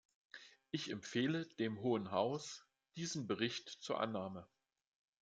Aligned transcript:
Ich 0.71 0.89
empfehle 0.89 1.45
dem 1.59 1.79
Hohen 1.81 2.09
Haus 2.09 2.65
diesen 2.95 3.27
Bericht 3.27 3.69
zur 3.69 3.99
Annahme. 3.99 4.47